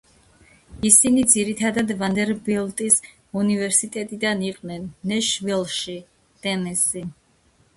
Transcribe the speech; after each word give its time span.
ისინი 0.89 1.25
ძირითადად 1.33 1.91
ვანდერბილტის 1.99 2.97
უნივერსიტეტიდან 3.41 4.41
იყვნენ, 4.49 4.89
ნეშვილში, 5.13 5.99
ტენესი. 6.47 7.05